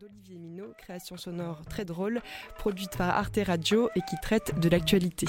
[0.00, 2.20] d'Olivier Minot, création sonore très drôle,
[2.58, 5.26] produite par Arte Radio et qui traite de l'actualité.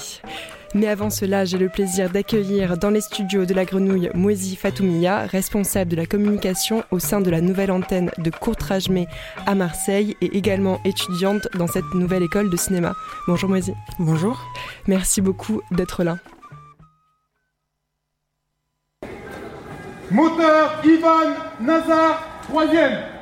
[0.74, 5.26] Mais avant cela, j'ai le plaisir d'accueillir dans les studios de la Grenouille Moisy Fatoumia,
[5.26, 9.06] responsable de la communication au sein de la nouvelle antenne de Courtrajmé
[9.46, 12.94] à Marseille et également étudiante dans cette nouvelle école de cinéma.
[13.28, 13.74] Bonjour Moisy.
[14.00, 14.40] Bonjour.
[14.88, 16.18] Merci beaucoup d'être là.
[20.10, 23.13] Moteur Ivan Nazar, troisième.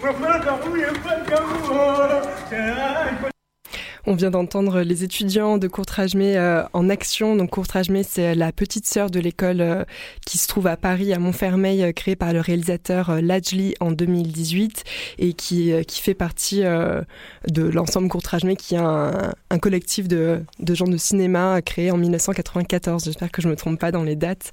[0.00, 1.18] Professor, we have fun.
[4.10, 7.36] On vient d'entendre les étudiants de Courtrajmé euh, en action.
[7.36, 9.84] Donc Courtrajmé, c'est la petite sœur de l'école euh,
[10.24, 13.92] qui se trouve à Paris, à Montfermeil, euh, créée par le réalisateur euh, Lajli en
[13.92, 14.84] 2018
[15.18, 21.60] et qui, fait partie de l'ensemble Courtrajmé, qui est un, collectif de, gens de cinéma
[21.60, 23.04] créé en 1994.
[23.04, 24.52] J'espère que je me trompe pas dans les dates.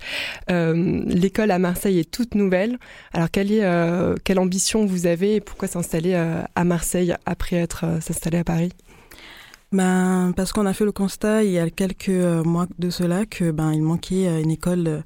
[0.50, 2.78] L'école à Marseille est toute nouvelle.
[3.14, 8.72] Alors quelle ambition vous avez et pourquoi s'installer à Marseille après être s'installer à Paris?
[9.71, 13.25] Ben, parce qu'on a fait le constat il y a quelques euh, mois de cela
[13.25, 15.02] que ben il manquait euh, une école euh,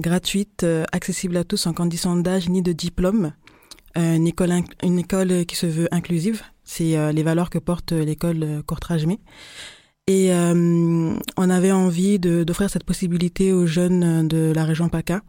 [0.00, 3.32] gratuite, accessible à tous, sans condition d'âge ni de diplôme.
[3.96, 4.52] Une école,
[4.84, 6.42] une école qui se veut inclusive.
[6.62, 9.18] C'est les valeurs que porte l'école Courtrajmé.
[10.06, 15.22] Et euh, on avait envie d'offrir cette possibilité aux jeunes de la région PACA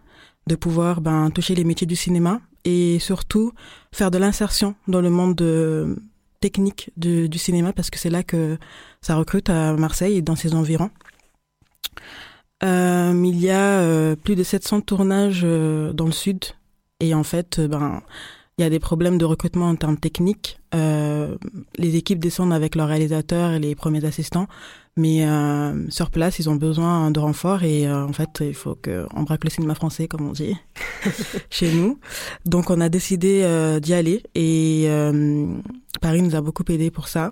[0.45, 3.53] de pouvoir ben, toucher les métiers du cinéma et surtout
[3.91, 5.97] faire de l'insertion dans le monde de-
[6.39, 8.57] technique de- du cinéma parce que c'est là que
[9.01, 10.89] ça recrute à Marseille et dans ses environs.
[12.63, 16.43] Euh, il y a euh, plus de 700 tournages euh, dans le sud
[16.99, 18.01] et en fait, ben,
[18.57, 20.59] il y a des problèmes de recrutement en termes techniques.
[20.73, 24.47] Les équipes descendent avec leurs réalisateurs et les premiers assistants,
[24.97, 25.25] mais
[25.89, 29.49] sur place, ils ont besoin de renforts et en fait, il faut qu'on braque le
[29.49, 30.57] cinéma français, comme on dit,
[31.49, 31.99] chez nous.
[32.45, 34.89] Donc, on a décidé d'y aller et
[35.99, 37.31] Paris nous a beaucoup aidé pour ça.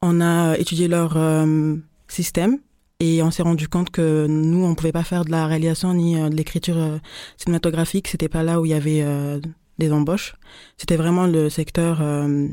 [0.00, 1.76] On a étudié leur euh,
[2.08, 2.58] système
[3.00, 6.20] et on s'est rendu compte que nous, on pouvait pas faire de la réalisation ni
[6.20, 6.98] euh, de l'écriture euh,
[7.36, 8.08] cinématographique.
[8.08, 9.40] C'était pas là où il y avait euh,
[9.78, 10.34] des embauches.
[10.76, 12.48] C'était vraiment le secteur euh,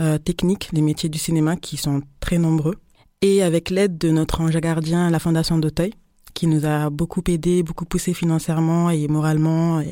[0.00, 2.76] euh, technique, les métiers du cinéma qui sont très nombreux.
[3.22, 5.92] Et avec l'aide de notre ange gardien, la Fondation d'Auteuil,
[6.34, 9.82] qui nous a beaucoup aidé, beaucoup poussé financièrement et moralement,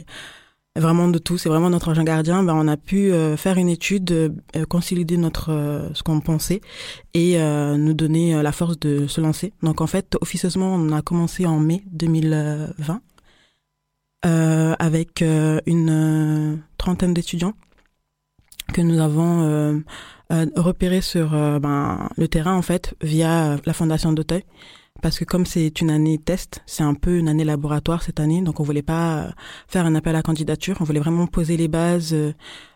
[0.80, 1.38] vraiment de tout.
[1.38, 2.42] C'est vraiment notre ange gardien.
[2.42, 6.60] Ben, on a pu euh, faire une étude, euh, consolider notre euh, ce qu'on pensait
[7.14, 9.52] et euh, nous donner euh, la force de se lancer.
[9.62, 13.00] Donc en fait, officieusement, on a commencé en mai 2020
[14.24, 17.54] euh, avec une trentaine d'étudiants
[18.72, 19.82] que nous avons
[20.56, 24.42] repérés sur ben, le terrain en fait via la fondation d'Auteuil
[25.02, 28.42] parce que comme c'est une année test, c'est un peu une année laboratoire cette année,
[28.42, 29.28] donc on voulait pas
[29.68, 32.32] faire un appel à candidature, on voulait vraiment poser les bases, euh,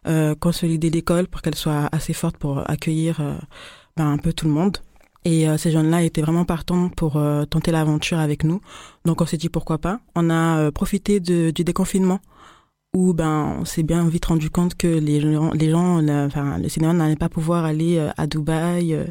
[0.07, 3.39] euh, consolider l'école pour qu'elle soit assez forte pour accueillir euh,
[3.97, 4.79] ben, un peu tout le monde.
[5.25, 8.61] Et euh, ces jeunes-là étaient vraiment partants pour euh, tenter l'aventure avec nous.
[9.05, 10.01] Donc on s'est dit pourquoi pas.
[10.15, 12.21] On a euh, profité de, du déconfinement
[12.97, 16.59] où ben on s'est bien vite rendu compte que les gens, les gens, la- enfin
[16.59, 19.05] le cinéma n'allait pas pouvoir aller euh, à Dubaï, euh,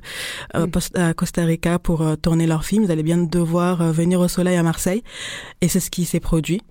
[0.55, 0.99] euh, Mm.
[0.99, 2.83] à Costa Rica pour euh, tourner leurs films.
[2.83, 5.01] Ils allaient bien devoir euh, venir au soleil à Marseille,
[5.61, 6.61] et c'est ce qui s'est produit.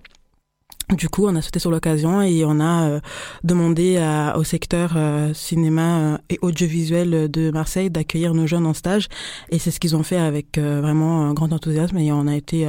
[0.95, 2.99] Du coup, on a sauté sur l'occasion et on a
[3.43, 4.97] demandé à- au secteur
[5.35, 9.07] cinéma et audiovisuel de Marseille d'accueillir nos jeunes en stage.
[9.51, 12.67] Et c'est ce qu'ils ont fait avec vraiment un grand enthousiasme et on a été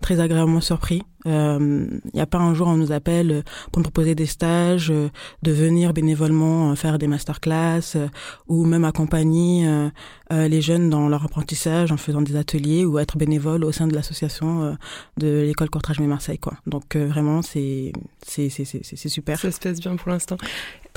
[0.00, 1.02] très agréablement surpris.
[1.24, 4.90] Il n'y a pas un jour on nous appelle euh, pour nous proposer des stages,
[4.90, 5.10] euh,
[5.42, 8.08] de venir bénévolement euh, faire des masterclass euh,
[8.46, 9.90] ou même accompagner euh,
[10.32, 13.86] euh, les jeunes dans leur apprentissage en faisant des ateliers ou être bénévole au sein
[13.86, 14.72] de l'association euh,
[15.18, 16.54] de l'école Courtrage Marseille quoi.
[16.66, 17.92] Donc euh, vraiment c'est
[18.26, 20.36] c'est c'est c'est super, Ça se passe bien pour l'instant.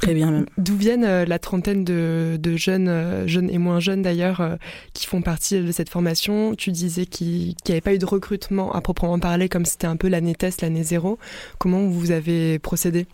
[0.01, 0.45] Très bien même.
[0.57, 4.55] D'où viennent euh, la trentaine de, de jeunes, euh, jeunes et moins jeunes d'ailleurs, euh,
[4.93, 6.55] qui font partie de cette formation?
[6.55, 9.95] Tu disais qu'il n'y avait pas eu de recrutement à proprement parler, comme c'était un
[9.95, 11.19] peu l'année test, l'année zéro.
[11.57, 13.07] Comment vous avez procédé?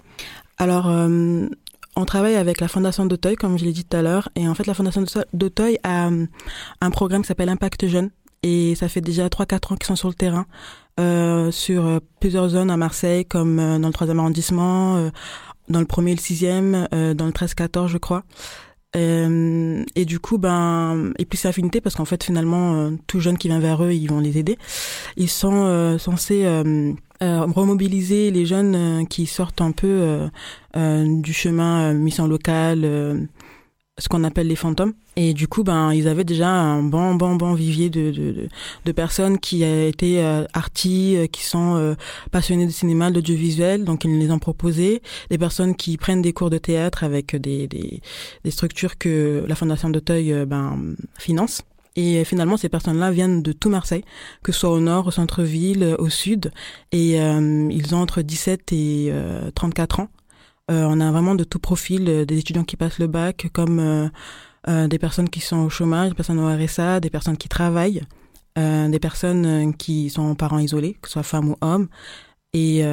[0.57, 1.47] Alors, euh,
[1.95, 4.29] on travaille avec la Fondation d'Auteuil, comme je l'ai dit tout à l'heure.
[4.35, 5.03] Et en fait, la Fondation
[5.33, 6.09] d'Auteuil a
[6.81, 8.09] un programme qui s'appelle Impact Jeune.
[8.43, 10.45] Et ça fait déjà 3-4 ans qu'ils sont sur le terrain,
[10.99, 15.09] euh, sur plusieurs zones à Marseille, comme euh, dans le 3e arrondissement, euh,
[15.69, 18.23] dans le 1er et le 6e, euh, dans le 13-14, je crois.
[18.95, 23.19] Euh, et du coup, ben, et puis c'est affinité parce qu'en fait, finalement, euh, tout
[23.19, 24.57] jeune qui vient vers eux, ils vont les aider.
[25.17, 30.29] Ils sont euh, censés euh, euh, remobiliser les jeunes qui sortent un peu
[30.75, 33.27] du chemin euh, mission locale,
[33.99, 34.93] ce qu'on appelle les fantômes.
[35.15, 38.47] Et du coup, ben, ils avaient déjà un bon, bon, bon vivier de, de,
[38.85, 41.95] de, personnes qui étaient euh, artis, euh, qui sont euh,
[42.31, 45.01] passionnées de cinéma, d'audiovisuel, donc ils les ont proposés.
[45.31, 48.01] Des personnes qui prennent des cours de théâtre avec des, des,
[48.43, 51.63] des structures que la Fondation d'Auteuil ben, finance.
[51.95, 54.03] Et finalement, ces personnes-là viennent de tout Marseille,
[54.43, 56.51] que ce soit au nord, au centre-ville, au sud.
[56.91, 59.11] Et ils ont entre 17 et
[59.55, 60.09] 34 ans.
[60.69, 63.79] Euh, on a vraiment de tout profil, euh, des étudiants qui passent le bac, comme
[63.79, 68.01] euh, des personnes qui sont au chômage, des personnes au RSA, des personnes qui travaillent,
[68.57, 71.87] des personnes qui sont parents isolés, que ce soit femmes ou hommes.
[72.53, 72.83] Et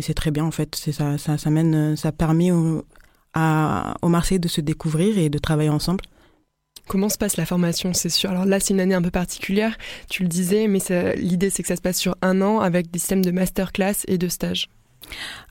[0.00, 0.74] c'est très bien en fait.
[0.74, 1.50] Ça, ça, ça
[1.96, 2.84] ça permet au,
[3.32, 6.02] à, au Marseille de se découvrir et de travailler ensemble.
[6.88, 8.30] Comment se passe la formation C'est sûr?
[8.30, 9.76] Alors là, c'est une année un peu particulière,
[10.10, 10.80] tu le disais, mais
[11.16, 14.18] l'idée, c'est que ça se passe sur un an avec des systèmes de masterclass et
[14.18, 14.68] de stage.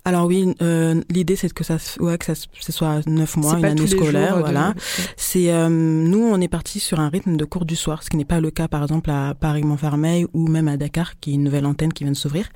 [0.07, 3.65] Alors oui, euh, l'idée c'est que ça, ouais, que ça, ce soit neuf mois, une
[3.65, 4.73] année scolaire, voilà.
[5.17, 8.15] C'est euh, nous, on est parti sur un rythme de cours du soir, ce qui
[8.15, 11.43] n'est pas le cas par exemple à Paris-Montfermeil ou même à Dakar, qui est une
[11.43, 12.47] nouvelle antenne qui vient de s'ouvrir.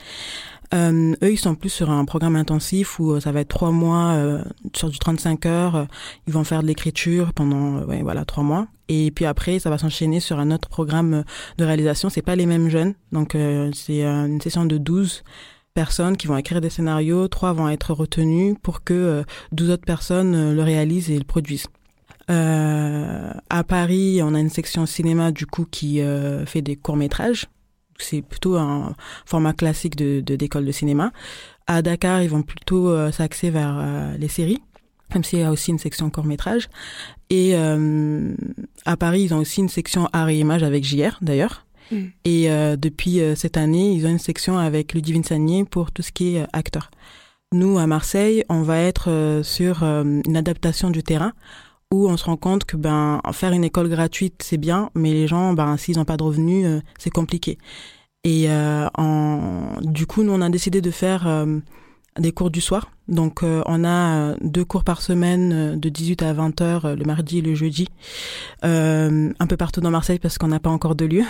[0.73, 4.17] Euh, eux, ils sont plus sur un programme intensif où ça va être trois mois
[4.73, 5.88] sur du 35 heures.
[6.27, 8.67] ils vont faire de l'écriture pendant ouais, voilà trois mois.
[8.88, 11.25] Et puis après, ça va s'enchaîner sur un autre programme
[11.57, 12.09] de réalisation.
[12.09, 13.35] C'est pas les mêmes jeunes, donc
[13.73, 15.25] c'est une session de 12
[15.73, 19.85] personnes qui vont écrire des scénarios, trois vont être retenus pour que 12 euh, autres
[19.85, 21.68] personnes euh, le réalisent et le produisent.
[22.29, 26.97] Euh, à Paris, on a une section cinéma du coup qui euh, fait des courts
[26.97, 27.47] métrages.
[27.97, 28.95] C'est plutôt un
[29.25, 31.12] format classique de d'école de, cinéma.
[31.68, 34.59] À Dakar, ils vont plutôt s'axer vers les séries,
[35.13, 36.67] même s'il y a aussi une section court métrage.
[37.29, 41.63] Et à Paris, ils ont aussi une section art et image avec JR d'ailleurs.
[41.91, 42.05] Mm.
[42.25, 46.01] Et euh, depuis euh, cette année, ils ont une section avec Ludivine Sagnier pour tout
[46.01, 46.89] ce qui est euh, acteur.
[47.53, 51.33] Nous, à Marseille, on va être sur une adaptation du terrain
[51.91, 55.27] où on se rend compte que ben faire une école gratuite c'est bien, mais les
[55.27, 57.57] gens ben s'ils n'ont pas de revenus c'est compliqué.
[58.23, 61.45] Et en, du coup nous on a décidé de faire
[62.17, 62.89] des cours du soir.
[63.09, 67.41] Donc on a deux cours par semaine de 18 à 20 heures le mardi et
[67.41, 67.89] le jeudi,
[68.63, 71.25] un peu partout dans Marseille parce qu'on n'a pas encore de lieu.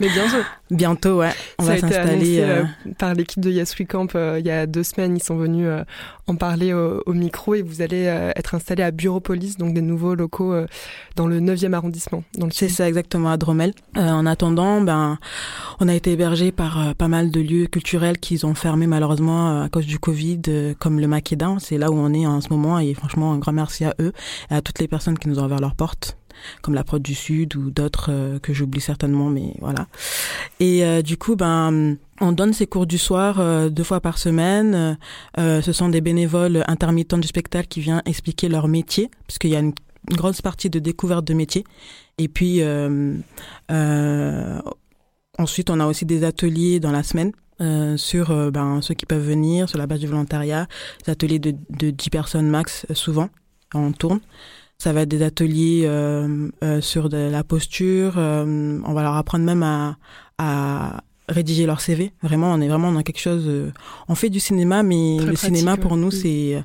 [0.00, 0.44] Mais bientôt.
[0.70, 1.32] Bientôt, ouais.
[1.60, 2.40] On va s'installer.
[2.40, 2.92] Euh, euh...
[2.98, 5.16] par l'équipe de Yes We Camp euh, il y a deux semaines.
[5.16, 5.84] Ils sont venus euh,
[6.26, 8.02] en parler au, au, micro et vous allez
[8.34, 10.54] être installé à Bureaupolis, donc des nouveaux locaux
[11.16, 12.24] dans le 9e arrondissement.
[12.50, 13.72] C'est ça, exactement, à Dromel.
[13.94, 15.18] en attendant, ben,
[15.80, 19.68] on a été hébergé par pas mal de lieux culturels qui ont fermé malheureusement à
[19.68, 21.56] cause du Covid, comme le Maqueda.
[21.60, 24.12] C'est là où on est en ce moment et franchement, un grand merci à eux
[24.50, 26.16] et à toutes les personnes qui nous ont ouvert leurs portes
[26.62, 29.86] comme la prod du Sud ou d'autres euh, que j'oublie certainement, mais voilà.
[30.60, 34.18] Et euh, du coup, ben, on donne ces cours du soir euh, deux fois par
[34.18, 34.98] semaine.
[35.36, 39.60] ce sont des bénévoles intermittents du spectacle qui viennent expliquer leur métier, puisqu'il y a
[39.60, 39.74] une,
[40.10, 41.64] grosse partie de découverte de métier.
[42.18, 42.60] Et puis
[45.38, 47.32] ensuite, on a aussi des ateliers dans la semaine.
[47.96, 50.66] sur ben, ceux qui peuvent venir sur la base du volontariat,
[51.06, 53.30] des ateliers de, de 10 personnes max souvent,
[53.74, 54.20] on tourne.
[54.78, 58.14] Ça va être des ateliers euh, euh, sur de la posture.
[58.18, 59.96] Euh, on va leur apprendre même à,
[60.38, 62.12] à rédiger leur CV.
[62.22, 63.44] Vraiment, on est vraiment dans quelque chose.
[63.46, 63.70] Euh,
[64.08, 66.62] on fait du cinéma, mais le cinéma pour nous, c'est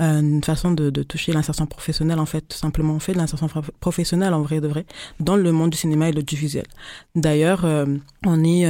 [0.00, 2.18] euh, une façon de, de toucher l'insertion professionnelle.
[2.18, 3.48] En fait, tout simplement, on fait de l'insertion
[3.80, 4.86] professionnelle en vrai de vrai
[5.20, 6.66] dans le monde du cinéma et de l'audiovisuel.
[7.14, 7.86] D'ailleurs, euh,
[8.26, 8.62] on est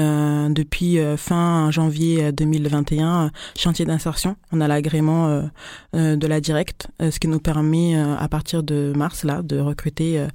[0.53, 4.37] depuis fin janvier 2021 chantier d'insertion.
[4.53, 5.43] On a l'agrément
[5.93, 10.29] de la directe, ce qui nous permet à partir de mars là de recruter euh,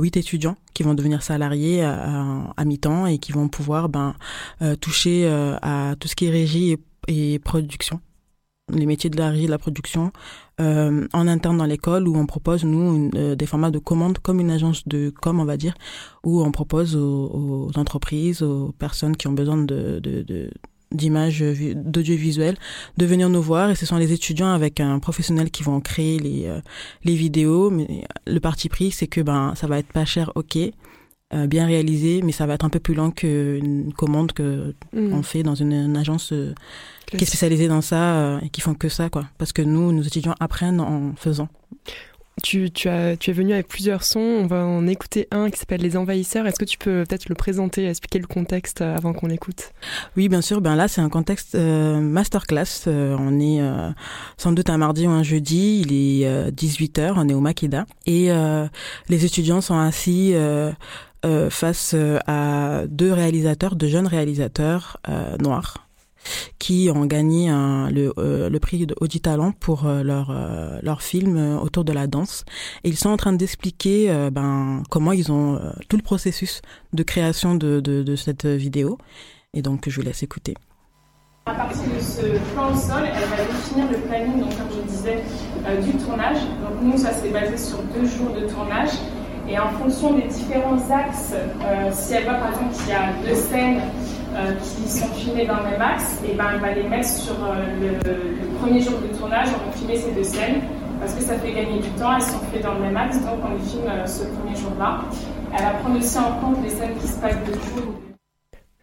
[0.00, 4.14] huit étudiants qui vont devenir salariés à, mi-temps et qui vont pouvoir ben,
[4.62, 6.76] euh, toucher euh, à tout ce qui est régie
[7.08, 8.00] et, production
[8.72, 10.10] les métiers de la régie de la production
[10.58, 14.88] en interne dans l'école où on propose nous des formats de commande comme une agence
[14.88, 15.74] de com on va dire
[16.24, 20.00] où on propose aux, entreprises aux personnes qui ont besoin de
[20.92, 21.40] d'images
[21.74, 22.56] d'audiovisuel
[22.96, 23.70] de venir nous voir.
[23.70, 26.60] Et ce sont les étudiants avec un professionnel qui vont créer les euh,
[27.04, 27.70] les vidéos.
[27.70, 30.58] Mais le parti pris c'est que ben ça va être pas cher ok
[31.32, 35.12] euh, bien réalisé mais ça va être un peu plus lent qu'une commande que mm.
[35.12, 36.52] on fait dans une, agence euh,
[37.06, 39.24] qui est spécialisée dans ça et qui font que ça quoi.
[39.38, 41.48] Parce que nous nos étudiants apprennent en faisant
[42.42, 44.18] tu, tu, as, tu es venu avec plusieurs sons.
[44.18, 46.46] On va en écouter un qui s'appelle Les Envahisseurs.
[46.46, 49.72] Est-ce que tu peux peut-être le présenter, expliquer le contexte euh, avant qu'on l'écoute?
[50.16, 50.60] Oui, bien sûr.
[50.60, 52.86] Ben là, c'est un contexte euh, masterclass.
[52.86, 53.62] Euh, on est
[54.36, 55.84] sans doute un mardi ou un jeudi.
[55.86, 57.14] Il est 18h.
[57.16, 57.86] On est au Makeda.
[58.06, 58.30] Et
[59.08, 60.34] les étudiants sont assis
[61.50, 61.94] face
[62.26, 64.98] à deux réalisateurs, deux jeunes réalisateurs
[65.40, 65.83] noirs
[66.58, 68.12] qui ont gagné le,
[68.48, 70.32] le prix de Audi Talent pour leur
[70.82, 72.44] leur film autour de la danse.
[72.84, 76.62] Ils sont en train d'expliquer ben comment ils ont tout le processus
[76.92, 78.98] de création de, de, cette vidéo.
[79.52, 80.54] Et donc je vous laisse écouter.
[81.46, 82.22] À partir de ce
[82.54, 85.18] plan au sol, elle va définir le planning, donc comme je disais,
[85.66, 86.38] euh, du tournage.
[86.38, 88.92] Donc nous, ça s'est basé sur deux jours de tournage.
[89.46, 93.12] Et en fonction des différents axes, euh, si elle voit par exemple qu'il y a
[93.26, 94.23] deux scènes euh,
[94.62, 97.88] qui sont filmées dans le même axe, et ben elle va les mettre sur le,
[97.88, 100.62] le, premier jour de tournage, on va filmer ces deux scènes,
[101.00, 103.38] parce que ça fait gagner du temps, elles sont faites dans le même axe, donc
[103.44, 105.00] on les filme ce premier jour-là.
[105.56, 107.94] Elle va prendre aussi en compte les scènes qui se passent de jour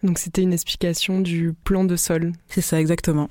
[0.03, 2.33] donc c'était une explication du plan de sol.
[2.47, 3.29] C'est ça, exactement.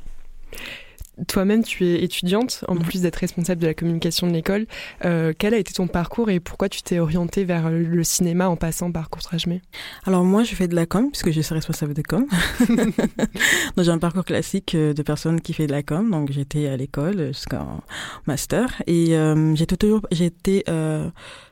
[1.28, 2.82] Toi-même, tu es étudiante, en mhm.
[2.82, 4.66] plus d'être responsable de la communication de l'école.
[5.04, 8.56] Euh, quel a été ton parcours et pourquoi tu t'es orientée vers le cinéma en
[8.56, 9.62] passant par Courtrajmé
[10.06, 12.26] Alors moi, je fais de la com, puisque je suis responsable de com.
[12.68, 16.10] donc j'ai un parcours classique euh, de personne qui fait de la com.
[16.10, 17.82] Donc j'étais à l'école jusqu'en
[18.26, 18.82] master.
[18.86, 20.02] Et euh, j'ai toujours...
[20.10, 20.64] J'étais...
[20.68, 21.08] Euh,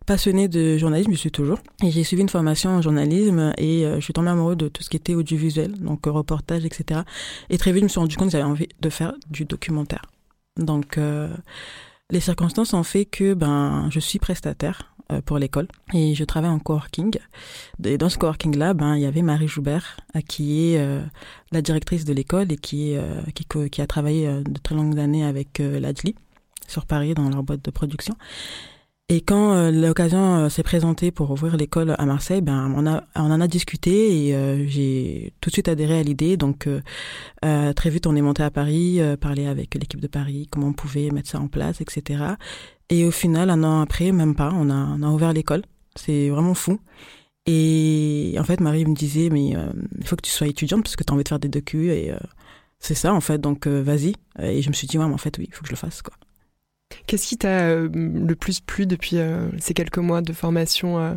[0.09, 1.59] passionnée de journalisme, je suis toujours.
[1.85, 4.83] Et j'ai suivi une formation en journalisme et euh, je suis tombée amoureuse de tout
[4.83, 7.03] ce qui était audiovisuel, donc euh, reportage, etc.
[7.51, 10.07] Et très vite, je me suis rendu compte que j'avais envie de faire du documentaire.
[10.57, 11.29] Donc, euh,
[12.11, 16.59] les circonstances ont fait que ben, je suis prestataire pour l'école et je travaille en
[16.59, 17.19] coworking.
[17.85, 20.87] Et dans ce coworking-là, ben, il y avait Marie Joubert, qui est
[21.51, 22.95] la directrice de l'école et qui,
[23.35, 26.15] qui, qui, a travaillé de très longues années avec l'ADLI
[26.67, 28.17] sur Paris dans leur boîte de production.
[29.11, 33.05] Et quand euh, l'occasion euh, s'est présentée pour ouvrir l'école à Marseille, ben on a
[33.17, 36.37] on en a discuté et euh, j'ai tout de suite adhéré à l'idée.
[36.37, 36.69] Donc
[37.41, 41.11] très vite on est monté à Paris, parler avec l'équipe de Paris, comment on pouvait
[41.11, 42.23] mettre ça en place, etc.
[42.91, 45.63] Et au final, un an après, même pas, on a on a ouvert l'école.
[45.97, 46.79] C'est vraiment fou.
[47.47, 49.51] Et en fait, Marie me disait mais
[49.99, 51.91] il faut que tu sois étudiante parce que tu as envie de faire des docus
[51.93, 52.13] et
[52.79, 53.39] c'est ça en fait.
[53.41, 54.15] Donc vas-y.
[54.43, 55.79] Et je me suis dit ouais, mais en fait oui, il faut que je le
[55.79, 56.15] fasse quoi.
[57.07, 61.15] Qu'est-ce qui t'a euh, le plus plu depuis euh, ces quelques mois de formation euh,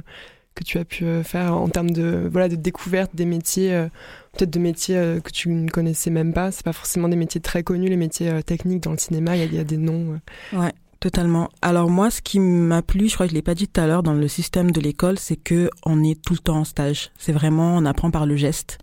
[0.55, 3.87] que tu as pu faire en termes de voilà de découverte des métiers,
[4.33, 6.51] peut-être de métiers que tu ne connaissais même pas?
[6.51, 9.37] C'est pas forcément des métiers très connus, les métiers techniques dans le cinéma.
[9.37, 10.19] Il y, a des noms.
[10.51, 10.73] Ouais.
[10.99, 11.47] Totalement.
[11.61, 13.87] Alors moi, ce qui m'a plu, je crois que je l'ai pas dit tout à
[13.87, 17.11] l'heure, dans le système de l'école, c'est que on est tout le temps en stage.
[17.17, 18.77] C'est vraiment, on apprend par le geste.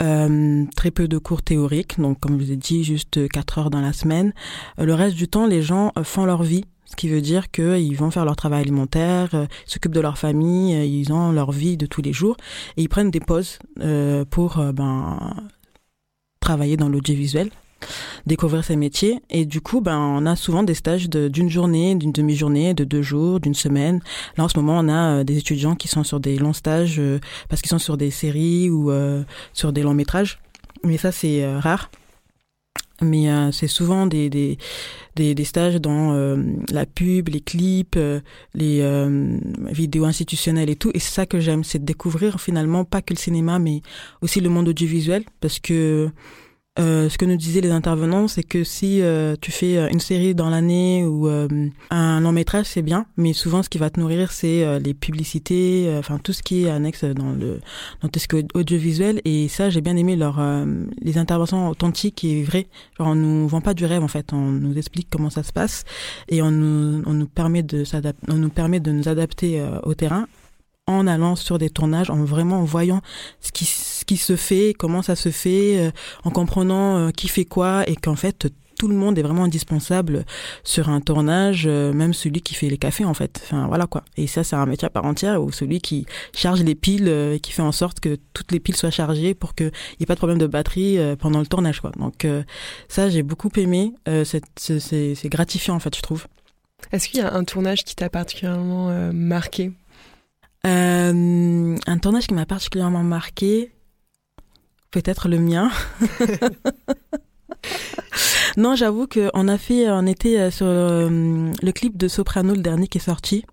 [0.00, 3.70] Euh, très peu de cours théoriques, donc comme je vous ai dit, juste 4 heures
[3.70, 4.32] dans la semaine.
[4.78, 7.50] Euh, le reste du temps, les gens euh, font leur vie, ce qui veut dire
[7.50, 11.86] qu'ils vont faire leur travail alimentaire, s'occupent de leur famille, ils ont leur vie de
[11.86, 12.36] tous les jours,
[12.76, 13.58] et ils prennent des pauses
[14.30, 15.34] pour ben,
[16.40, 17.50] travailler dans l'audiovisuel
[18.26, 19.20] découvrir ces métiers.
[19.30, 23.02] Et du coup, ben, on a souvent des stages d'une journée, d'une demi-journée, de deux
[23.02, 24.00] jours, d'une semaine.
[24.36, 26.98] Là, en ce moment, on a euh, des étudiants qui sont sur des longs stages
[26.98, 29.22] euh, parce qu'ils sont sur des séries ou euh,
[29.52, 30.38] sur des longs métrages.
[30.84, 31.90] Mais ça, c'est rare.
[33.00, 34.58] Mais c'est souvent des, des,
[35.16, 36.36] des, stages dans
[36.70, 37.98] la pub, les clips,
[38.54, 39.06] les
[39.70, 40.92] vidéos institutionnelles et tout.
[40.94, 43.82] Et c'est ça que j'aime, c'est de découvrir finalement pas que le cinéma, mais
[44.20, 45.24] aussi le monde audiovisuel.
[45.40, 46.10] Parce que
[46.78, 50.00] euh, ce que nous disaient les intervenants, c'est que si euh, tu fais euh, une
[50.00, 51.28] série dans l'année ou
[51.90, 55.94] un long métrage, c'est bien, mais souvent ce qui va te nourrir, c'est les publicités,
[55.98, 57.60] enfin tout ce qui est annexe dans le
[58.00, 59.20] dans tout ce qui audiovisuel.
[59.24, 60.40] Et ça, j'ai bien aimé leur
[61.00, 62.68] les interventions authentiques et vraies.
[62.98, 65.52] Genre, on nous vend pas du rêve en fait, on nous explique comment ça se
[65.52, 65.84] passe
[66.28, 69.94] et on nous on nous permet de s'adapter, on nous permet de nous adapter au
[69.94, 70.26] terrain
[70.86, 73.02] en allant sur des tournages, en vraiment en voyant
[73.40, 73.64] ce qui,
[74.12, 75.90] qui se fait, comment ça se fait, euh,
[76.24, 80.26] en comprenant euh, qui fait quoi, et qu'en fait tout le monde est vraiment indispensable
[80.64, 83.40] sur un tournage, euh, même celui qui fait les cafés en fait.
[83.42, 84.04] Enfin voilà quoi.
[84.18, 86.04] Et ça c'est un métier à part entière, ou celui qui
[86.34, 89.54] charge les piles, et qui fait en sorte que toutes les piles soient chargées pour
[89.54, 91.92] qu'il n'y ait pas de problème de batterie pendant le tournage quoi.
[91.98, 92.26] Donc
[92.88, 96.26] ça j'ai beaucoup aimé, c'est gratifiant en fait je trouve.
[96.90, 99.72] Est-ce qu'il y a un tournage qui t'a particulièrement marqué?
[100.64, 103.72] Euh, un tournage qui m'a particulièrement marqué,
[104.92, 105.72] peut-être le mien.
[108.56, 112.60] non, j'avoue qu'on a fait, on était euh, sur euh, le, clip de Soprano, le
[112.60, 113.44] dernier qui est sorti.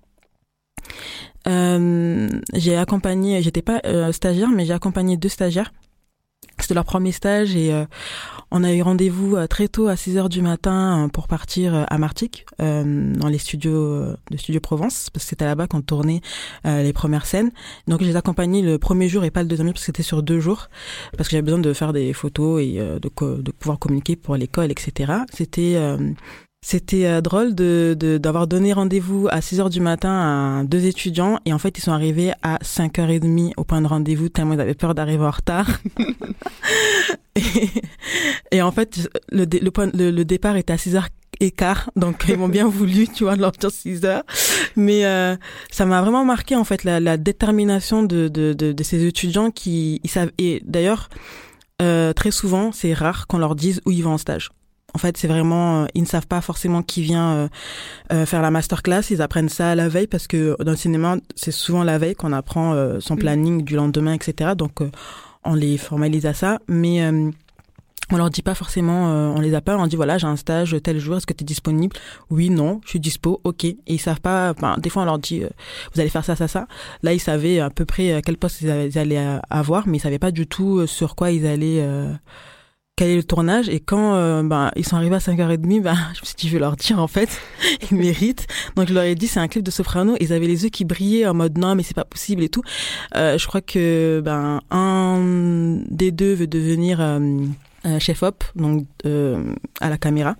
[1.47, 3.81] Euh, j'ai accompagné, j'étais pas
[4.11, 5.73] stagiaire, mais j'ai accompagné deux stagiaires.
[6.59, 7.73] C'était leur premier stage et
[8.51, 11.75] on a eu rendez-vous euh, très tôt à 6 heures du matin euh, pour partir
[11.75, 16.21] euh, à Martigues, dans les studios de Studio Provence, parce que c'était là-bas qu'on tournait
[16.65, 17.51] les premières scènes.
[17.87, 20.23] Donc je les accompagnais le premier jour et pas le deuxième parce que c'était sur
[20.23, 20.69] deux jours,
[21.15, 24.71] parce que j'avais besoin de faire des photos et de, de pouvoir communiquer pour l'école,
[24.71, 25.13] etc.
[25.33, 25.77] C'était
[26.61, 31.39] c'était euh, drôle de d'avoir donné rendez-vous à 6 heures du matin à deux étudiants
[31.45, 34.73] et en fait ils sont arrivés à 5h30 au point de rendez-vous tellement ils avaient
[34.73, 35.67] peur d'arriver en retard.
[38.61, 41.05] en fait, le, le, point, le, le départ était à 6h
[41.39, 44.23] écart donc ils m'ont bien voulu tu vois leur dire 6 heures
[44.75, 45.37] mais euh,
[45.71, 49.49] ça m'a vraiment marqué en fait la, la détermination de, de, de, de, ces étudiants
[49.49, 51.07] qui ils savent et d'ailleurs
[51.81, 54.49] euh, très souvent c'est rare qu'on leur dise où ils vont en stage
[54.93, 57.47] en fait, c'est vraiment, euh, ils ne savent pas forcément qui vient euh,
[58.11, 59.01] euh, faire la masterclass.
[59.09, 62.15] Ils apprennent ça à la veille parce que dans le cinéma, c'est souvent la veille
[62.15, 63.19] qu'on apprend son mm.
[63.19, 64.51] planning du lendemain, etc.
[64.57, 64.79] Donc,
[65.43, 66.59] on les formalise à ça.
[66.67, 67.01] Mais
[68.11, 69.05] on leur dit pas forcément,
[69.35, 71.43] on les appelle, on leur dit voilà, j'ai un stage tel jour, est-ce que tu
[71.43, 71.95] es disponible?
[72.29, 73.65] Oui, non, je suis dispo, ok.
[73.65, 75.43] Et ils savent pas, ben, des fois on leur dit,
[75.93, 76.67] vous allez faire ça, ça, ça.
[77.03, 80.31] Là, ils savaient à peu près quel poste ils allaient avoir, mais ils savaient pas
[80.31, 81.85] du tout sur quoi ils allaient
[82.99, 86.25] quel le tournage et quand euh, ben, ils sont arrivés à 5h30 ben, je me
[86.25, 87.29] suis dit je vais leur dire en fait
[87.91, 90.65] ils méritent donc je leur ai dit c'est un clip de Soprano ils avaient les
[90.65, 92.61] yeux qui brillaient en mode non mais c'est pas possible et tout
[93.15, 97.47] euh, je crois que ben un des deux veut devenir euh,
[97.99, 100.35] chef op donc à la caméra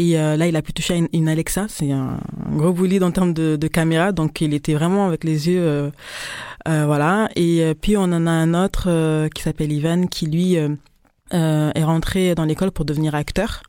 [0.00, 1.66] et là, il a pu toucher une, Alexa.
[1.68, 2.20] C'est un,
[2.56, 4.12] gros bolide en termes de, caméra.
[4.12, 5.90] Donc, il était vraiment avec les yeux, euh,
[6.64, 7.28] voilà.
[7.36, 10.56] Et puis, on en a un autre qui s'appelle Ivan, qui lui
[11.34, 13.62] euh, est rentré dans l'école pour devenir acteur.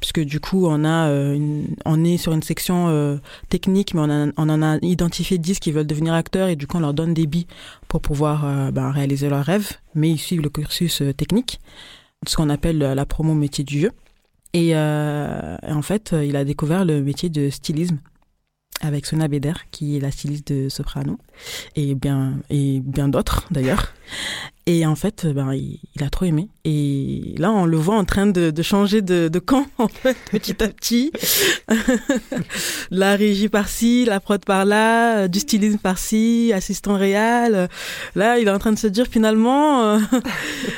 [0.00, 3.16] Puisque du coup on a euh, une, on est sur une section euh,
[3.48, 6.66] technique mais on, a, on en a identifié 10 qui veulent devenir acteurs et du
[6.66, 7.46] coup on leur donne des billes
[7.88, 9.72] pour pouvoir euh, ben, réaliser leurs rêves.
[9.94, 11.60] Mais ils suivent le cursus technique
[12.26, 13.90] ce qu'on appelle la promo métier du jeu.
[14.54, 17.98] Et, et en fait il a découvert le métier de stylisme
[18.80, 21.18] avec Sona Beder, qui est la styliste de Soprano,
[21.76, 23.94] et bien, et bien d'autres d'ailleurs.
[24.66, 26.48] Et en fait, ben, il, a trop aimé.
[26.64, 30.68] Et là, on le voit en train de, changer de, camp, en fait, petit à
[30.68, 31.10] petit.
[32.90, 37.68] la régie par-ci, la prod par-là, du stylisme par-ci, assistant réel.
[38.14, 39.98] Là, il est en train de se dire finalement, euh,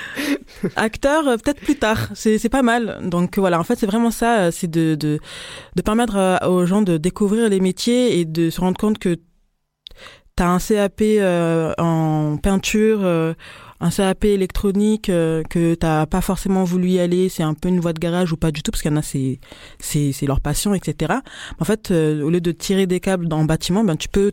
[0.77, 2.09] acteur, peut-être plus tard.
[2.15, 3.01] C'est, pas mal.
[3.03, 5.21] Donc voilà, en fait, c'est vraiment ça, c'est de, de,
[5.83, 9.19] permettre euh, aux gens de découvrir les métiers et de se rendre compte que
[10.37, 13.35] T'as un CAP euh, en peinture, euh,
[13.85, 17.81] un CAP électronique euh, que t'as pas forcément voulu y aller, c'est un peu une
[17.81, 19.39] voie de garage ou pas du tout, parce qu'il y en a c'est
[19.79, 21.15] c'est c'est leur passion, etc.
[21.59, 24.33] En fait, au lieu de tirer des câbles dans le bâtiment, ben tu peux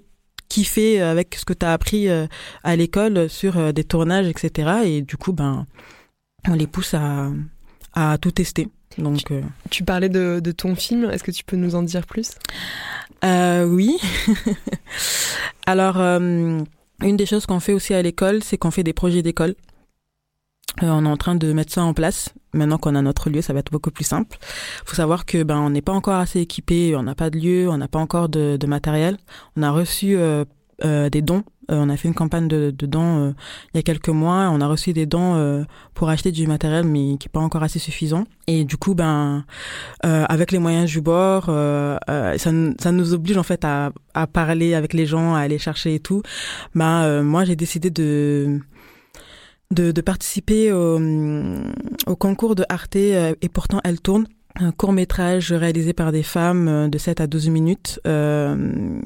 [0.50, 4.82] kiffer avec ce que t'as appris à l'école sur des tournages, etc.
[4.86, 5.66] Et du coup, ben
[6.48, 7.30] on les pousse à
[7.94, 8.70] à tout tester.
[8.98, 9.34] Donc, tu,
[9.70, 12.32] tu parlais de, de ton film, est-ce que tu peux nous en dire plus?
[13.24, 13.98] Euh, Oui.
[15.66, 16.60] Alors, euh,
[17.02, 19.56] une des choses qu'on fait aussi à l'école, c'est qu'on fait des projets d'école.
[20.84, 22.30] Euh, on est en train de mettre ça en place.
[22.54, 24.38] Maintenant qu'on a notre lieu, ça va être beaucoup plus simple.
[24.86, 27.70] faut savoir que ben on n'est pas encore assez équipé, on n'a pas de lieu,
[27.70, 29.18] on n'a pas encore de, matériel.
[29.56, 30.46] On a reçu euh,
[30.84, 31.44] euh, des dons.
[31.70, 33.34] Euh, on a fait une campagne de, dons euh,
[33.74, 34.50] il y a quelques mois.
[34.52, 37.80] On a reçu des dons pour acheter du matériel, mais qui est pas encore assez
[37.80, 38.26] suffisant.
[38.48, 39.46] Et du coup, ben,
[40.02, 43.92] avec les moyens du bord, ça, nous oblige en fait à,
[44.34, 46.22] parler avec les gens, à aller chercher et tout.
[46.76, 48.60] Ben, moi, j'ai décidé de
[49.72, 56.12] de, participer au concours de Arte et pourtant elle tourne un court métrage réalisé par
[56.12, 59.00] des femmes euh, de 7 à 12 minutes euh,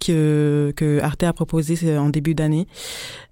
[0.00, 2.66] que, que Arte a proposé en début d'année.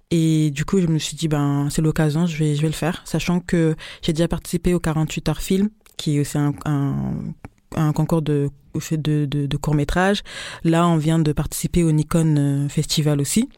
[0.09, 2.73] Et du coup, je me suis dit, ben, c'est l'occasion, je vais, je vais le
[2.73, 6.95] faire, sachant que j'ai déjà participé au 48 heures film, qui est un, un,
[7.75, 8.49] un concours de,
[8.91, 10.23] de, de, court métrage.
[10.63, 13.49] Là, on vient de participer au Nikon euh, Festival aussi.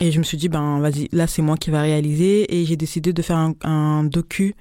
[0.00, 2.56] Et je me suis dit, ben vas-y, là c'est moi qui va réaliser.
[2.56, 4.54] Et j'ai décidé de faire un, un docu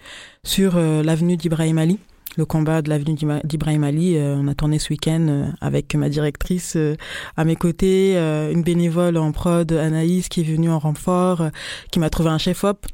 [0.43, 1.99] sur euh, l'avenue d'Ibrahim Ali
[2.37, 4.15] le combat de l'avenue d'Ibrahim Ali.
[4.15, 6.95] Euh, on a tourné ce week-end euh, avec ma directrice euh,
[7.35, 11.49] à mes côtés, une bénévole en prod, Anaïs, qui est venue en renfort,
[11.91, 12.85] qui m'a trouvé un chef-op.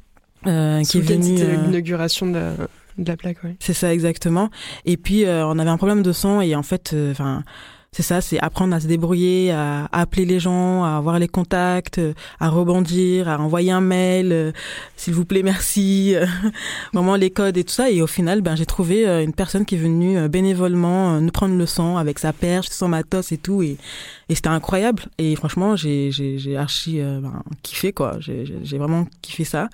[0.44, 1.38] qui est venu.
[1.38, 2.52] C'était l'inauguration de
[3.00, 3.56] de la plaque, oui.
[3.60, 4.52] C'est ça, exactement.
[4.86, 7.44] Et puis, on avait un problème de son et en fait, enfin
[7.94, 12.02] c'est ça, c'est apprendre à se débrouiller, à, appeler les gens, à avoir les contacts,
[12.40, 14.52] à rebondir, à envoyer un mail, euh,
[14.98, 16.26] s'il vous plaît, merci, euh,
[16.94, 17.90] vraiment les codes et tout ça.
[17.92, 21.56] Et au final, ben j'ai trouvé euh, une personne qui est venue bénévolement nous prendre
[21.56, 23.78] le son avec sa perche, son matos et tout, et,
[24.28, 25.04] et c'était incroyable.
[25.20, 28.18] Et franchement, j'ai j'ai archi ben, kiffé quoi.
[28.20, 29.70] J'ai vraiment kiffé ça.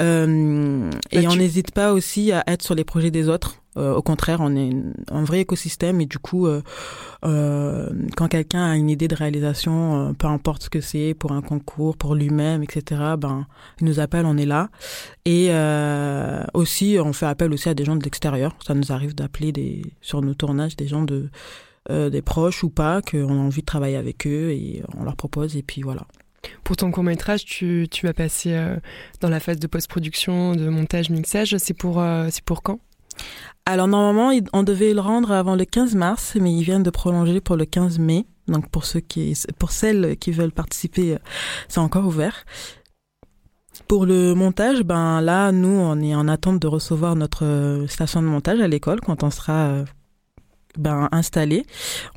[0.00, 3.56] Euh, et bah, on n'hésite pas aussi à être sur les projets des autres.
[3.76, 4.70] Euh, au contraire, on est
[5.10, 6.62] un vrai écosystème et du coup, euh,
[7.24, 11.42] euh, quand quelqu'un a une idée de réalisation, peu importe ce que c'est, pour un
[11.42, 13.46] concours, pour lui-même, etc., ben,
[13.80, 14.70] il nous appelle, on est là.
[15.24, 15.50] Et
[16.54, 18.56] aussi, on fait appel aussi à des gens de l'extérieur.
[18.66, 21.28] Ça nous arrive d'appeler des sur nos tournages des gens de
[21.88, 25.56] des proches ou pas, qu'on a envie de travailler avec eux et on leur propose
[25.56, 26.04] et puis voilà.
[26.64, 28.76] Pour ton court métrage, tu, tu vas passer euh,
[29.20, 31.56] dans la phase de post-production, de montage, mixage.
[31.58, 32.80] C'est pour, c'est pour quand?
[33.64, 37.40] Alors normalement, on devait le rendre avant le 15 mars, mais ils viennent de prolonger
[37.40, 38.26] pour le 15 mai.
[38.46, 41.18] Donc pour ceux qui, pour celles qui veulent participer, euh,
[41.68, 42.44] c'est encore ouvert.
[43.88, 48.26] Pour le montage, ben là, nous, on est en attente de recevoir notre station de
[48.26, 49.84] montage à l'école quand on sera
[50.78, 51.64] ben, installé.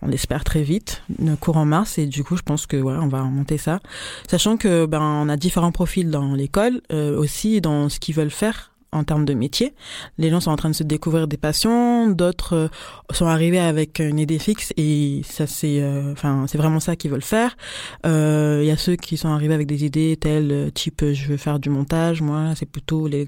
[0.01, 1.03] On l'espère très vite,
[1.39, 1.97] courant mars.
[1.97, 3.79] Et du coup, je pense que ouais, on va monter ça.
[4.27, 8.29] Sachant que ben, on a différents profils dans l'école, euh, aussi dans ce qu'ils veulent
[8.29, 9.73] faire en termes de métier.
[10.17, 12.67] Les gens sont en train de se découvrir des passions, d'autres euh,
[13.11, 17.11] sont arrivés avec une idée fixe et ça c'est euh, enfin c'est vraiment ça qu'ils
[17.11, 17.55] veulent faire.
[18.03, 21.37] Il euh, y a ceux qui sont arrivés avec des idées telles type je veux
[21.37, 23.27] faire du montage, moi c'est plutôt les,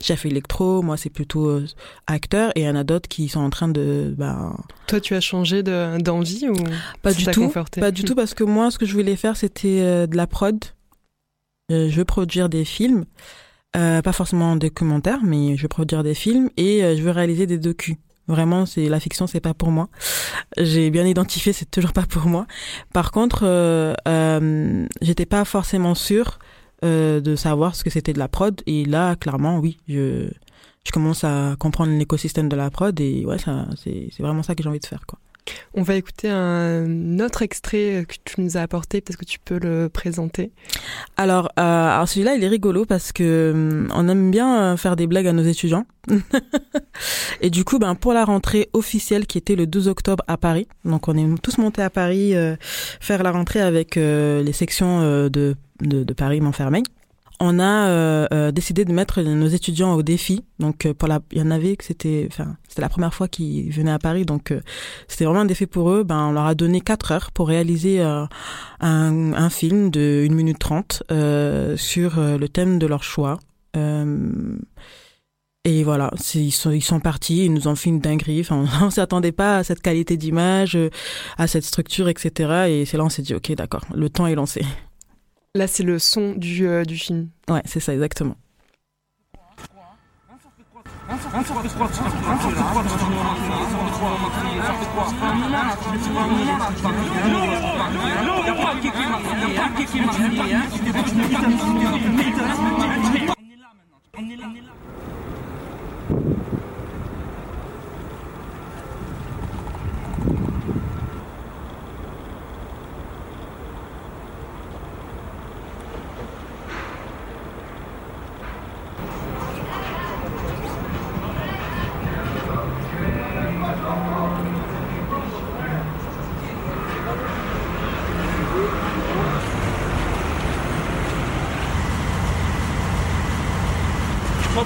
[0.00, 1.60] chef électro, moi c'est plutôt
[2.06, 4.54] acteur et il y en a d'autres qui sont en train de bah
[4.86, 6.54] Toi tu as changé d'envie ou
[7.02, 10.06] pas du tout Pas du tout parce que moi ce que je voulais faire c'était
[10.06, 10.58] de la prod.
[11.68, 13.04] je veux produire des films.
[13.76, 17.10] Euh, pas forcément des documentaires, mais je veux produire des films et euh, je veux
[17.10, 17.96] réaliser des docus.
[18.28, 19.88] Vraiment, c'est la fiction, c'est pas pour moi.
[20.56, 22.46] J'ai bien identifié, c'est toujours pas pour moi.
[22.92, 26.38] Par contre, euh, euh j'étais pas forcément sûre
[26.82, 30.28] de savoir ce que c'était de la prod et là, clairement, oui, je
[30.86, 33.38] je commence à comprendre l'écosystème de la prod et ouais,
[33.76, 35.18] c'est vraiment ça que j'ai envie de faire, quoi.
[35.74, 39.00] On va écouter un autre extrait que tu nous as apporté.
[39.00, 40.52] Peut-être que tu peux le présenter.
[41.16, 45.06] Alors, euh, celui-là, il est rigolo parce que hum, on aime bien euh, faire des
[45.06, 45.86] blagues à nos étudiants.
[47.40, 50.68] et du coup, ben pour la rentrée officielle qui était le 12 octobre à Paris,
[50.84, 55.56] donc on est tous montés à Paris euh, faire la rentrée avec les sections de,
[55.80, 56.84] de, de Paris Montfermeil
[57.40, 60.44] on a euh, euh, décidé de mettre nos étudiants au défi.
[60.58, 63.28] Donc euh, pour la, il y en avait que c'était, enfin c'était la première fois
[63.28, 64.54] qu'ils venaient à Paris, donc
[65.08, 66.04] c'était vraiment un défi pour eux.
[66.04, 68.28] Ben on leur a donné quatre heures pour réaliser un,
[68.80, 71.02] un, film de 1 minute 30
[71.76, 73.38] sur le thème de leur choix.
[75.66, 78.40] Et voilà, ils sont, ils sont partis, ils nous ont fait une dinguerie.
[78.40, 80.78] Enfin, on, s'attendait pas à cette qualité d'image,
[81.38, 82.66] à cette structure, etc.
[82.68, 84.62] Et c'est là on s'est dit, ok, d'accord, le temps est lancé.
[85.56, 87.28] Là, c'est le son du, euh, du film.
[87.48, 88.34] Ouais, c'est ça, exactement.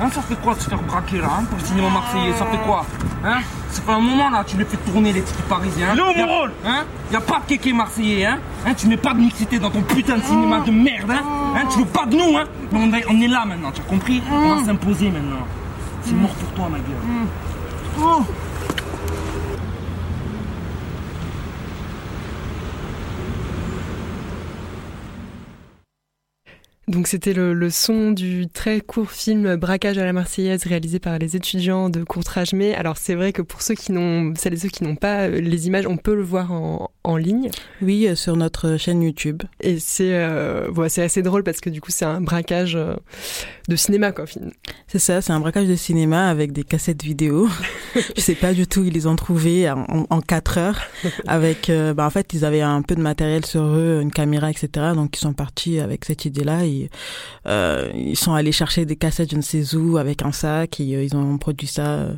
[0.00, 2.46] hein Ça fait quoi de se faire braquer là hein, pour le cinéma marseillais Ça
[2.46, 2.84] fait quoi
[3.24, 3.40] hein?
[3.70, 5.94] Ça fait un moment là, tu les fais tourner les titres parisiens.
[5.94, 6.84] Non, mon rôle Hein?
[7.12, 8.38] Y a pas de kéké marseillais, hein?
[8.66, 11.22] Hein Tu mets pas de mixité dans ton putain de cinéma de merde, hein?
[11.54, 12.44] Hein Tu veux pas de nous, hein?
[12.72, 14.22] On, on est là maintenant, tu as compris?
[14.32, 15.46] On va s'imposer maintenant.
[16.02, 17.28] C'est mort pour toi, ma gueule.
[18.02, 18.22] Oh.
[26.90, 31.36] Donc c'était le, son du très court film Braquage à la Marseillaise réalisé par les
[31.36, 32.74] étudiants de Courtrage Mais.
[32.74, 35.40] Alors c'est vrai que pour ceux qui n'ont, celles et ceux qui n'ont pas euh,
[35.40, 37.50] les images, on peut le voir en, en ligne.
[37.82, 39.42] Oui, euh, sur notre chaîne YouTube.
[39.60, 42.94] Et c'est euh, c'est assez drôle parce que du coup c'est un braquage euh,
[43.68, 44.24] de cinéma quoi.
[44.86, 47.48] C'est ça, c'est un braquage de cinéma avec des cassettes vidéo.
[48.16, 50.80] Je sais pas du tout ils les ont trouvées en, en 4 heures.
[51.26, 54.68] Avec, bah en fait ils avaient un peu de matériel sur eux, une caméra, etc.
[54.94, 56.90] Donc ils sont partis avec cette idée-là et
[57.46, 60.96] euh, ils sont allés chercher des cassettes je ne sais où avec un sac et
[60.96, 62.08] euh, ils ont produit ça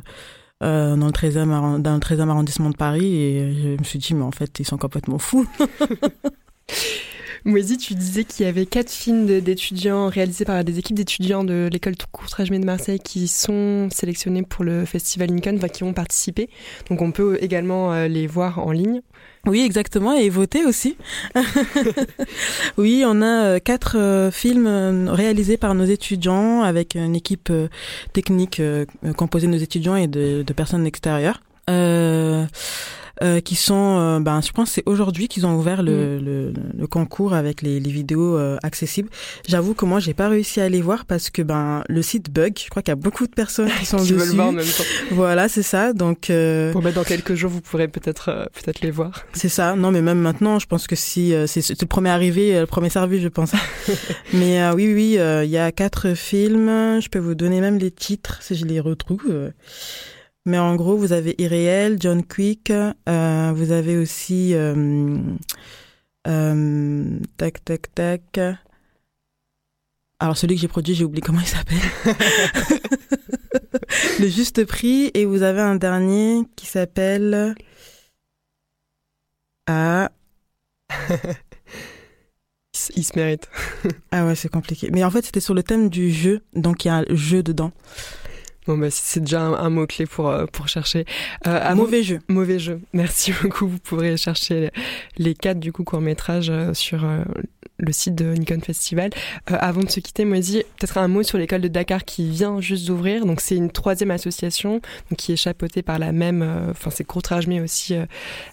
[0.63, 4.13] euh, dans le 13e dans le 13e arrondissement de Paris et je me suis dit
[4.13, 5.47] mais en fait ils sont complètement fous.
[7.45, 11.69] Moisy, tu disais qu'il y avait quatre films d'étudiants réalisés par des équipes d'étudiants de
[11.71, 16.49] l'école Courtrage de Marseille qui sont sélectionnés pour le festival Lincoln, enfin, qui ont participé.
[16.89, 19.01] Donc on peut également euh, les voir en ligne.
[19.45, 20.95] Oui, exactement, et voter aussi.
[22.77, 27.51] oui, on a euh, quatre euh, films réalisés par nos étudiants avec une équipe
[28.13, 28.61] technique
[29.17, 31.41] composée de nos étudiants et de, de personnes extérieures.
[31.69, 32.45] Euh,
[33.21, 36.25] euh, qui sont, euh, ben, je pense c'est aujourd'hui qu'ils ont ouvert le, mm.
[36.25, 39.09] le, le, concours avec les, les vidéos euh, accessibles.
[39.47, 42.57] J'avoue que moi j'ai pas réussi à les voir parce que ben le site bug.
[42.57, 44.15] Je crois qu'il y a beaucoup de personnes qui sont qui dessus.
[44.15, 44.83] Veulent voir en même temps.
[45.11, 45.93] Voilà, c'est ça.
[45.93, 46.31] Donc
[46.71, 49.23] pour mettre dans quelques jours, vous pourrez peut-être peut-être les voir.
[49.33, 49.75] C'est ça.
[49.75, 53.21] Non, mais même maintenant, je pense que si c'est le premier arrivé, le premier servi,
[53.21, 53.51] je pense.
[54.33, 56.99] mais oui, oui, il y a quatre films.
[56.99, 59.51] Je peux vous donner même les titres si je les retrouve.
[60.45, 65.17] Mais en gros, vous avez Irréel, John Quick, euh, vous avez aussi euh,
[66.27, 68.39] euh, tac tac tac.
[70.19, 71.77] Alors celui que j'ai produit, j'ai oublié comment il s'appelle.
[74.19, 77.55] Le juste prix et vous avez un dernier qui s'appelle
[79.67, 80.11] ah
[82.95, 83.49] il se mérite.
[84.11, 84.89] ah ouais, c'est compliqué.
[84.91, 87.43] Mais en fait, c'était sur le thème du jeu, donc il y a un jeu
[87.43, 87.71] dedans.
[88.67, 91.05] Bon, bah, c'est déjà un, mot-clé pour, euh, pour chercher.
[91.47, 92.19] Euh, mauvais jeu.
[92.29, 92.79] Mauvais jeu.
[92.93, 93.67] Merci beaucoup.
[93.67, 94.71] Vous pourrez chercher
[95.17, 97.05] les quatre, du coup, courts-métrages euh, sur
[97.79, 99.09] le site de Nikon Festival.
[99.47, 102.87] avant de se quitter, Moisy, peut-être un mot sur l'école de Dakar qui vient juste
[102.87, 103.25] d'ouvrir.
[103.25, 104.73] Donc, c'est une troisième association
[105.09, 107.95] donc, qui est chapeautée par la même, enfin, c'est Courtrage, mais aussi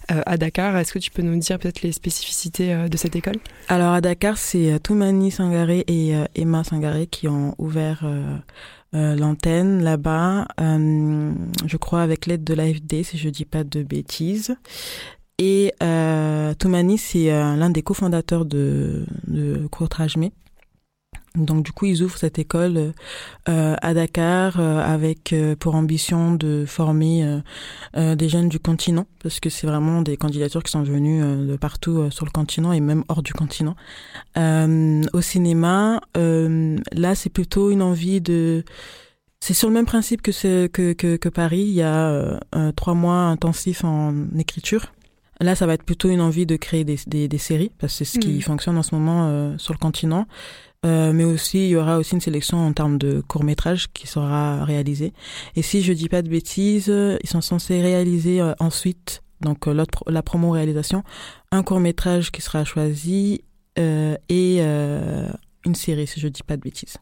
[0.09, 0.75] à Dakar.
[0.77, 3.35] Est-ce que tu peux nous dire peut-être les spécificités de cette école?
[3.69, 8.03] Alors, à Dakar, c'est Toumani Sangaré et Emma Sangaré qui ont ouvert
[8.93, 11.33] euh, l'antenne là-bas, euh,
[11.65, 14.55] je crois avec l'aide de l'AFD, si je dis pas de bêtises.
[15.37, 19.67] Et euh, Toumani, c'est euh, l'un des cofondateurs de, de.
[21.35, 22.93] Donc du coup, ils ouvrent cette école
[23.47, 27.41] euh, à Dakar euh, avec euh, pour ambition de former
[27.95, 32.09] des jeunes du continent, parce que c'est vraiment des candidatures qui sont venues de partout
[32.09, 33.75] sur le continent et même hors du continent.
[34.35, 38.63] au cinéma, là, c'est plutôt une envie de...
[39.39, 41.61] C'est sur le même principe que, que, que, que Paris.
[41.61, 42.39] Il y a
[42.75, 44.93] trois mois intensifs en écriture.
[45.39, 48.05] Là, ça va être plutôt une envie de créer des, des, des séries, parce que
[48.05, 48.41] c'est ce qui mmh.
[48.41, 50.27] fonctionne en ce moment sur le continent.
[50.83, 54.07] Euh, mais aussi il y aura aussi une sélection en termes de court métrage qui
[54.07, 55.13] sera réalisée.
[55.55, 56.91] Et si je dis pas de bêtises,
[57.23, 61.03] ils sont censés réaliser euh, ensuite, donc euh, la promo réalisation,
[61.51, 63.43] un court métrage qui sera choisi
[63.77, 64.61] et
[65.65, 66.97] une série, si je dis pas de bêtises.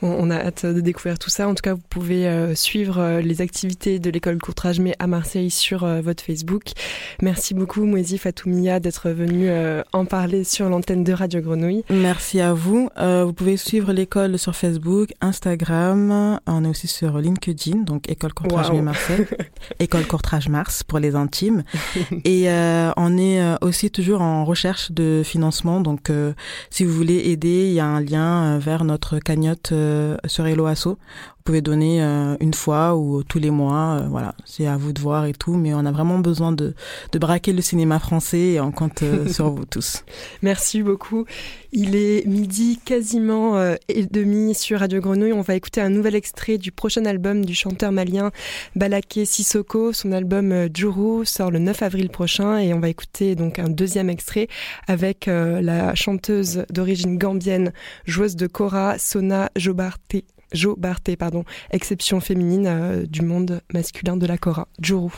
[0.00, 1.46] on a hâte de découvrir tout ça.
[1.46, 5.06] En tout cas, vous pouvez euh, suivre euh, les activités de l'école Courtrage mais à
[5.06, 6.72] Marseille sur euh, votre Facebook.
[7.20, 9.48] Merci beaucoup, Mouezi Fatoumia, d'être venu
[9.92, 11.84] en parler sur l'antenne de Radio Grenouille.
[11.90, 12.88] Merci à vous.
[12.96, 16.40] vous pouvez suivre l'école sur Facebook, Instagram.
[16.46, 18.82] On est aussi sur LinkedIn, donc École Courtrage wow.
[18.82, 19.26] Marseille.
[19.80, 21.64] école Courtrage Mars pour les intimes.
[22.24, 22.48] Et
[22.96, 25.80] on est aussi toujours en recherche de financement.
[25.80, 26.10] Donc,
[26.70, 30.46] si vous voulez aider, il y a un lien euh, vers notre cagnotte euh, sur
[30.46, 30.98] Hello Asso
[31.48, 34.00] pouvez donner euh, une fois ou tous les mois.
[34.02, 35.54] Euh, voilà, c'est à vous de voir et tout.
[35.54, 36.74] Mais on a vraiment besoin de,
[37.10, 40.04] de braquer le cinéma français et on compte euh, sur vous tous.
[40.42, 41.24] Merci beaucoup.
[41.72, 43.58] Il est midi quasiment
[43.88, 45.32] et demi sur Radio Grenouille.
[45.32, 48.30] On va écouter un nouvel extrait du prochain album du chanteur malien
[48.76, 49.94] Balaké Sissoko.
[49.94, 54.08] Son album Juru sort le 9 avril prochain et on va écouter donc un deuxième
[54.08, 54.48] extrait
[54.86, 57.72] avec la chanteuse d'origine gambienne,
[58.06, 60.24] joueuse de kora, Sona Jobarté.
[60.52, 65.12] Jo Barté, pardon, exception féminine euh, du monde masculin de la Cora, Juru.